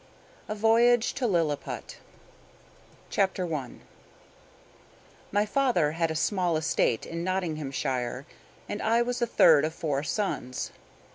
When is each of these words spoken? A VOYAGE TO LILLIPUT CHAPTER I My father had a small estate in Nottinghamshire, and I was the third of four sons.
A 0.47 0.55
VOYAGE 0.55 1.13
TO 1.13 1.27
LILLIPUT 1.27 1.99
CHAPTER 3.11 3.53
I 3.55 3.73
My 5.31 5.45
father 5.45 5.91
had 5.91 6.09
a 6.09 6.15
small 6.15 6.57
estate 6.57 7.05
in 7.05 7.23
Nottinghamshire, 7.23 8.25
and 8.67 8.81
I 8.81 9.03
was 9.03 9.19
the 9.19 9.27
third 9.27 9.63
of 9.63 9.75
four 9.75 10.01
sons. 10.01 10.71